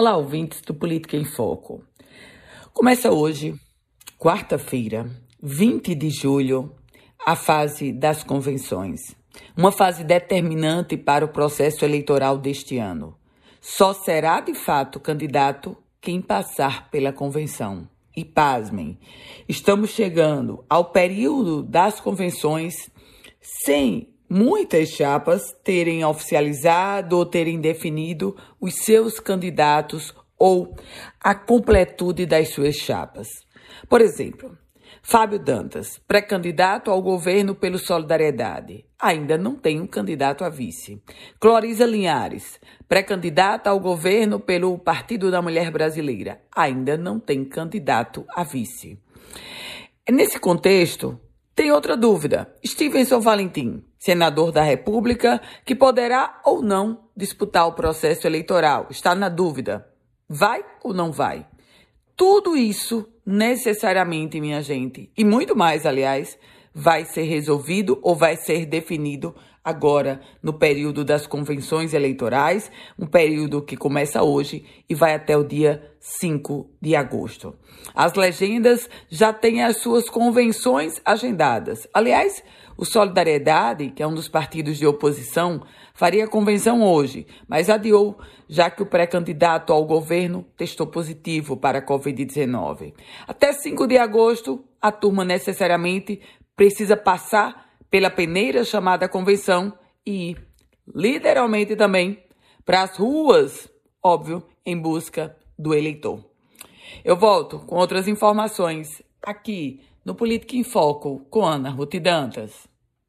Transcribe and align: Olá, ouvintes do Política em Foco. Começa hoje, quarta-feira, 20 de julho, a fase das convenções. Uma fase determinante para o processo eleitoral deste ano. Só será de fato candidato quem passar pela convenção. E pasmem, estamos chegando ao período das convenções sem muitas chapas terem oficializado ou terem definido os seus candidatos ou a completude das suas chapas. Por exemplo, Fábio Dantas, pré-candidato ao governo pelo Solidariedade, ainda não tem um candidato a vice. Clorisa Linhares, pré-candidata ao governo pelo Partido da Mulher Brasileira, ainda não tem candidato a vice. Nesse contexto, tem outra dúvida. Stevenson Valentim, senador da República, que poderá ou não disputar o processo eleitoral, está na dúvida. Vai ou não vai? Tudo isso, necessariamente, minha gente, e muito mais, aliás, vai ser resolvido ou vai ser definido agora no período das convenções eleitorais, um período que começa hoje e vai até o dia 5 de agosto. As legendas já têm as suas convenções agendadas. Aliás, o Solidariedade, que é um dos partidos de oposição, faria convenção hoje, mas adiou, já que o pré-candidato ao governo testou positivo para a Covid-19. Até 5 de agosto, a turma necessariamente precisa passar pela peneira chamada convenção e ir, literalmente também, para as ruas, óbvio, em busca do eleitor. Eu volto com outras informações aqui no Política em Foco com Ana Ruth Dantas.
Olá, 0.00 0.16
ouvintes 0.16 0.60
do 0.60 0.72
Política 0.72 1.16
em 1.16 1.24
Foco. 1.24 1.82
Começa 2.72 3.10
hoje, 3.10 3.56
quarta-feira, 4.16 5.10
20 5.42 5.92
de 5.92 6.08
julho, 6.08 6.72
a 7.26 7.34
fase 7.34 7.90
das 7.90 8.22
convenções. 8.22 9.00
Uma 9.56 9.72
fase 9.72 10.04
determinante 10.04 10.96
para 10.96 11.24
o 11.24 11.32
processo 11.32 11.84
eleitoral 11.84 12.38
deste 12.38 12.78
ano. 12.78 13.18
Só 13.60 13.92
será 13.92 14.40
de 14.40 14.54
fato 14.54 15.00
candidato 15.00 15.76
quem 16.00 16.22
passar 16.22 16.88
pela 16.92 17.12
convenção. 17.12 17.88
E 18.16 18.24
pasmem, 18.24 19.00
estamos 19.48 19.90
chegando 19.90 20.64
ao 20.70 20.92
período 20.92 21.60
das 21.60 21.98
convenções 21.98 22.88
sem 23.40 24.14
muitas 24.28 24.90
chapas 24.90 25.54
terem 25.64 26.04
oficializado 26.04 27.16
ou 27.16 27.24
terem 27.24 27.60
definido 27.60 28.36
os 28.60 28.74
seus 28.74 29.18
candidatos 29.18 30.14
ou 30.38 30.76
a 31.20 31.34
completude 31.34 32.26
das 32.26 32.50
suas 32.50 32.76
chapas. 32.76 33.28
Por 33.88 34.00
exemplo, 34.00 34.56
Fábio 35.02 35.38
Dantas, 35.38 35.98
pré-candidato 36.06 36.90
ao 36.90 37.00
governo 37.00 37.54
pelo 37.54 37.78
Solidariedade, 37.78 38.84
ainda 38.98 39.38
não 39.38 39.56
tem 39.56 39.80
um 39.80 39.86
candidato 39.86 40.44
a 40.44 40.48
vice. 40.48 41.02
Clorisa 41.40 41.86
Linhares, 41.86 42.60
pré-candidata 42.88 43.70
ao 43.70 43.80
governo 43.80 44.38
pelo 44.38 44.78
Partido 44.78 45.30
da 45.30 45.40
Mulher 45.40 45.70
Brasileira, 45.70 46.42
ainda 46.54 46.96
não 46.96 47.18
tem 47.18 47.44
candidato 47.44 48.24
a 48.34 48.44
vice. 48.44 48.98
Nesse 50.10 50.38
contexto, 50.38 51.18
tem 51.54 51.72
outra 51.72 51.96
dúvida. 51.96 52.54
Stevenson 52.64 53.20
Valentim, 53.20 53.82
senador 53.98 54.52
da 54.52 54.62
República, 54.62 55.40
que 55.64 55.74
poderá 55.74 56.40
ou 56.44 56.62
não 56.62 57.08
disputar 57.16 57.66
o 57.66 57.72
processo 57.72 58.26
eleitoral, 58.26 58.86
está 58.90 59.14
na 59.14 59.28
dúvida. 59.28 59.86
Vai 60.28 60.64
ou 60.82 60.94
não 60.94 61.10
vai? 61.10 61.46
Tudo 62.16 62.56
isso, 62.56 63.08
necessariamente, 63.24 64.40
minha 64.40 64.62
gente, 64.62 65.10
e 65.16 65.24
muito 65.24 65.56
mais, 65.56 65.86
aliás, 65.86 66.38
vai 66.74 67.04
ser 67.04 67.22
resolvido 67.22 67.98
ou 68.02 68.14
vai 68.14 68.36
ser 68.36 68.66
definido 68.66 69.34
agora 69.68 70.20
no 70.42 70.54
período 70.54 71.04
das 71.04 71.26
convenções 71.26 71.92
eleitorais, 71.92 72.70
um 72.98 73.06
período 73.06 73.60
que 73.60 73.76
começa 73.76 74.22
hoje 74.22 74.64
e 74.88 74.94
vai 74.94 75.14
até 75.14 75.36
o 75.36 75.44
dia 75.44 75.92
5 76.00 76.70
de 76.80 76.96
agosto. 76.96 77.54
As 77.94 78.14
legendas 78.14 78.88
já 79.10 79.30
têm 79.30 79.62
as 79.62 79.78
suas 79.78 80.08
convenções 80.08 81.00
agendadas. 81.04 81.86
Aliás, 81.92 82.42
o 82.78 82.84
Solidariedade, 82.84 83.90
que 83.90 84.02
é 84.02 84.06
um 84.06 84.14
dos 84.14 84.28
partidos 84.28 84.78
de 84.78 84.86
oposição, 84.86 85.62
faria 85.92 86.28
convenção 86.28 86.82
hoje, 86.82 87.26
mas 87.46 87.68
adiou, 87.68 88.16
já 88.48 88.70
que 88.70 88.82
o 88.82 88.86
pré-candidato 88.86 89.72
ao 89.72 89.84
governo 89.84 90.46
testou 90.56 90.86
positivo 90.86 91.56
para 91.56 91.80
a 91.80 91.84
Covid-19. 91.84 92.94
Até 93.26 93.52
5 93.52 93.86
de 93.86 93.98
agosto, 93.98 94.64
a 94.80 94.92
turma 94.92 95.24
necessariamente 95.24 96.20
precisa 96.58 96.96
passar 96.96 97.70
pela 97.88 98.10
peneira 98.10 98.64
chamada 98.64 99.08
convenção 99.08 99.72
e 100.04 100.30
ir, 100.30 100.46
literalmente 100.92 101.76
também, 101.76 102.20
para 102.64 102.82
as 102.82 102.96
ruas, 102.96 103.70
óbvio, 104.02 104.42
em 104.66 104.76
busca 104.76 105.36
do 105.56 105.72
eleitor. 105.72 106.18
Eu 107.04 107.16
volto 107.16 107.60
com 107.60 107.76
outras 107.76 108.08
informações 108.08 109.00
aqui 109.22 109.80
no 110.04 110.16
Política 110.16 110.56
em 110.56 110.64
Foco 110.64 111.24
com 111.30 111.44
Ana 111.44 111.70
Ruth 111.70 111.94
Dantas. 112.00 112.66